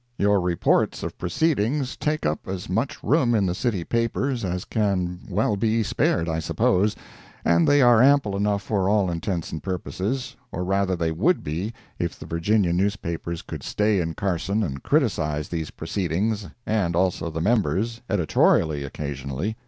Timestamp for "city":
3.53-3.83